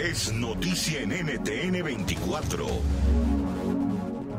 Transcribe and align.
Es 0.00 0.32
noticia 0.32 1.00
en 1.00 1.10
NTN 1.10 1.82
24. 1.82 2.66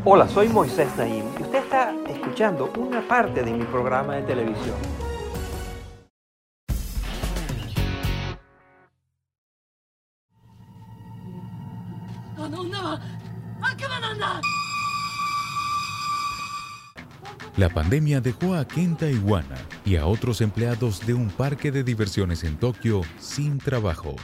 Hola, 0.06 0.26
soy 0.30 0.48
Moisés 0.48 0.88
Naim 0.98 1.26
y 1.38 1.42
usted 1.44 1.60
está 1.60 1.94
escuchando 2.08 2.72
una 2.78 3.06
parte 3.06 3.44
de 3.44 3.52
mi 3.52 3.66
programa 3.66 4.16
de 4.16 4.22
televisión. 4.22 4.78
La 17.58 17.68
pandemia 17.68 18.22
dejó 18.22 18.56
a 18.56 18.66
Kenta 18.66 19.10
Iwana 19.10 19.58
y 19.84 19.98
a 19.98 20.06
otros 20.06 20.40
empleados 20.40 21.06
de 21.06 21.14
un 21.14 21.28
parque 21.30 21.74
de 21.74 21.84
diversiones 21.84 22.46
en 22.46 22.56
Tokio 22.56 23.02
sin 23.20 23.58
trabajo. 23.58 24.16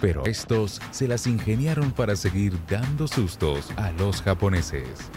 Pero 0.00 0.24
estos 0.26 0.80
se 0.90 1.08
las 1.08 1.26
ingeniaron 1.26 1.90
para 1.90 2.14
seguir 2.14 2.54
dando 2.68 3.08
sustos 3.08 3.72
a 3.76 3.90
los 3.92 4.22
japoneses. 4.22 5.10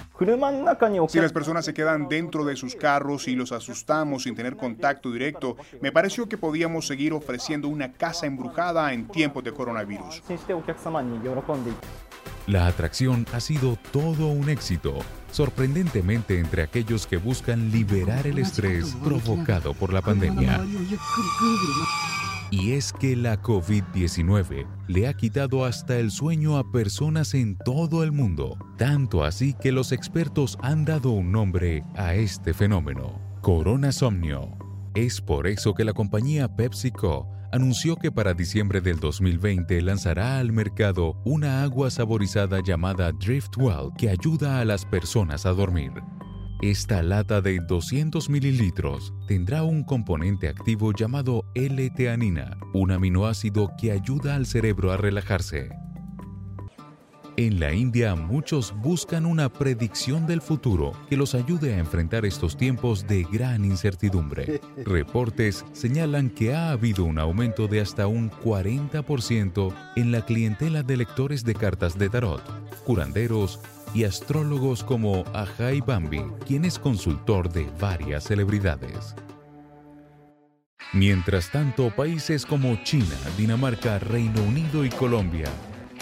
Si 1.08 1.20
las 1.20 1.34
personas 1.34 1.66
se 1.66 1.74
quedan 1.74 2.08
dentro 2.08 2.46
de 2.46 2.56
sus 2.56 2.76
carros 2.76 3.28
y 3.28 3.36
los 3.36 3.52
asustamos 3.52 4.24
sin 4.24 4.36
tener 4.36 4.56
contacto 4.56 5.12
directo, 5.12 5.58
me 5.82 5.92
pareció 5.92 6.28
que 6.28 6.38
podíamos 6.38 6.88
seguir 6.88 7.14
ofreciendo 7.14 7.68
una 7.68 7.94
casa 7.94 8.26
embrujada 8.26 8.94
en 8.94 9.08
tiempos 9.08 9.44
de 9.44 9.52
coronavirus. 9.52 10.22
La 12.48 12.68
atracción 12.68 13.26
ha 13.34 13.40
sido 13.40 13.78
todo 13.92 14.28
un 14.28 14.50
éxito, 14.50 14.96
sorprendentemente 15.32 16.40
entre 16.40 16.64
aquellos 16.64 17.06
que 17.06 17.18
buscan 17.18 17.72
liberar 17.72 18.26
el 18.26 18.40
estrés 18.40 18.96
provocado 19.04 19.74
por 19.74 19.94
la 19.94 20.02
pandemia. 20.02 20.60
Y 22.52 22.74
es 22.74 22.92
que 22.92 23.16
la 23.16 23.42
COVID-19 23.42 24.68
le 24.90 25.08
ha 25.08 25.14
quitado 25.14 25.64
hasta 25.64 25.98
el 25.98 26.12
sueño 26.12 26.58
a 26.58 26.70
personas 26.70 27.34
en 27.34 27.58
todo 27.58 28.04
el 28.04 28.12
mundo, 28.12 28.58
tanto 28.78 29.24
así 29.24 29.54
que 29.54 29.72
los 29.72 29.94
expertos 29.94 30.58
han 30.62 30.84
dado 30.84 31.12
un 31.12 31.32
nombre 31.32 31.86
a 31.96 32.14
este 32.14 32.54
fenómeno, 32.54 33.22
coronasomnio. 33.40 34.50
Es 34.96 35.22
por 35.22 35.48
eso 35.48 35.74
que 35.74 35.86
la 35.86 35.94
compañía 35.94 36.54
PepsiCo 36.54 37.26
anunció 37.54 37.96
que 37.96 38.12
para 38.12 38.34
diciembre 38.34 38.82
del 38.82 39.00
2020 39.00 39.82
lanzará 39.82 40.38
al 40.38 40.52
mercado 40.52 41.16
una 41.24 41.64
agua 41.64 41.90
saborizada 41.90 42.60
llamada 42.62 43.14
Driftwell 43.14 43.92
que 43.98 44.10
ayuda 44.10 44.60
a 44.60 44.66
las 44.66 44.86
personas 44.86 45.46
a 45.46 45.52
dormir. 45.52 45.92
Esta 46.62 47.02
lata 47.02 47.42
de 47.42 47.60
200 47.60 48.30
mililitros 48.30 49.16
tendrá 49.26 49.64
un 49.64 49.84
componente 49.84 50.48
activo 50.48 50.94
llamado 50.94 51.44
L-teanina, 51.56 52.56
un 52.72 52.92
aminoácido 52.92 53.72
que 53.80 53.92
ayuda 53.92 54.36
al 54.36 54.46
cerebro 54.46 54.92
a 54.92 54.98
relajarse. 54.98 55.81
En 57.38 57.62
la 57.62 57.74
India 57.74 58.14
muchos 58.14 58.74
buscan 58.82 59.26
una 59.26 59.48
predicción 59.48 60.28
del 60.28 60.42
futuro 60.42 60.92
que 61.10 61.16
los 61.16 61.34
ayude 61.34 61.74
a 61.74 61.78
enfrentar 61.78 62.26
estos 62.26 62.58
tiempos 62.58 63.08
de 63.08 63.24
gran 63.24 63.64
incertidumbre. 63.64 64.60
Reportes 64.86 65.64
señalan 65.72 66.30
que 66.30 66.54
ha 66.54 66.72
habido 66.72 67.06
un 67.06 67.20
aumento 67.20 67.68
de 67.68 67.80
hasta 67.80 68.08
un 68.08 68.30
40% 68.30 69.74
en 69.96 70.12
la 70.12 70.26
clientela 70.26 70.84
de 70.84 70.98
lectores 70.98 71.46
de 71.46 71.56
cartas 71.56 71.98
de 71.98 72.10
tarot, 72.10 72.44
curanderos 72.84 73.62
y 73.94 74.04
astrólogos 74.04 74.84
como 74.84 75.24
Ajay 75.34 75.80
Bambi, 75.80 76.24
quien 76.46 76.66
es 76.66 76.78
consultor 76.78 77.52
de 77.52 77.70
varias 77.80 78.26
celebridades. 78.26 79.16
Mientras 80.94 81.50
tanto, 81.50 81.96
países 81.96 82.46
como 82.46 82.76
China, 82.84 83.16
Dinamarca, 83.38 84.00
Reino 84.00 84.44
Unido 84.44 84.84
y 84.84 84.90
Colombia 84.90 85.48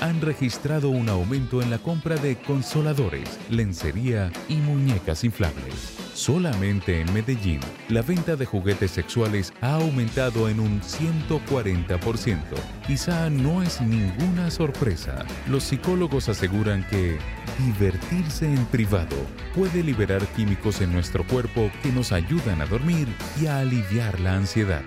han 0.01 0.21
registrado 0.21 0.89
un 0.89 1.09
aumento 1.09 1.61
en 1.61 1.69
la 1.69 1.77
compra 1.77 2.15
de 2.15 2.37
consoladores, 2.37 3.39
lencería 3.49 4.31
y 4.47 4.55
muñecas 4.55 5.23
inflables. 5.23 5.97
Solamente 6.13 7.01
en 7.01 7.13
Medellín, 7.13 7.59
la 7.87 8.01
venta 8.01 8.35
de 8.35 8.45
juguetes 8.45 8.91
sexuales 8.91 9.53
ha 9.61 9.75
aumentado 9.75 10.49
en 10.49 10.59
un 10.59 10.81
140%. 10.81 12.37
Quizá 12.85 13.29
no 13.29 13.61
es 13.61 13.81
ninguna 13.81 14.51
sorpresa. 14.51 15.25
Los 15.47 15.63
psicólogos 15.63 16.29
aseguran 16.29 16.85
que 16.89 17.17
divertirse 17.57 18.45
en 18.45 18.65
privado 18.65 19.15
puede 19.55 19.83
liberar 19.83 20.25
químicos 20.35 20.81
en 20.81 20.91
nuestro 20.91 21.25
cuerpo 21.25 21.71
que 21.83 21.91
nos 21.91 22.11
ayudan 22.11 22.61
a 22.61 22.65
dormir 22.65 23.07
y 23.41 23.47
a 23.47 23.59
aliviar 23.59 24.19
la 24.19 24.35
ansiedad. 24.35 24.83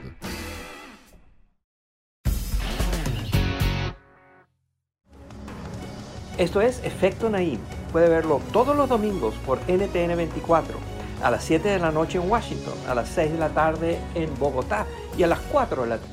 Esto 6.43 6.61
es 6.61 6.83
Efecto 6.83 7.31
Naim. 7.31 7.61
Puede 7.93 8.09
verlo 8.09 8.41
todos 8.53 8.77
los 8.77 8.89
domingos 8.89 9.33
por 9.47 9.61
NTN 9.69 10.17
24, 10.17 10.77
a 11.23 11.31
las 11.31 11.45
7 11.45 11.69
de 11.69 11.79
la 11.79 11.93
noche 11.93 12.19
en 12.19 12.29
Washington, 12.29 12.75
a 12.89 12.97
las 12.97 13.11
6 13.11 13.35
de 13.35 13.39
la 13.39 13.49
tarde 13.51 13.97
en 14.17 14.37
Bogotá 14.41 14.85
y 15.17 15.23
a 15.23 15.29
las 15.29 15.39
4 15.53 15.83
de 15.83 15.89
la 15.89 15.99
tarde. 15.99 16.13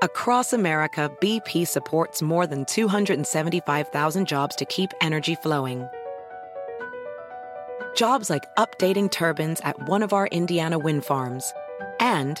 Across 0.00 0.52
America, 0.52 1.10
BP 1.20 1.66
supports 1.66 2.22
more 2.22 2.46
than 2.46 2.64
275,000 2.66 4.28
jobs 4.28 4.54
to 4.54 4.64
keep 4.66 4.90
energy 5.00 5.34
flowing. 5.34 5.88
Jobs 7.96 8.30
like 8.30 8.44
updating 8.56 9.10
turbines 9.10 9.60
at 9.64 9.74
one 9.88 10.04
of 10.04 10.12
our 10.12 10.28
Indiana 10.28 10.78
wind 10.78 11.04
farms 11.04 11.52
and 11.98 12.40